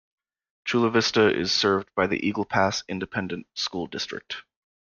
[0.65, 4.37] Chula Vista is served by the Eagle Pass Independent School District.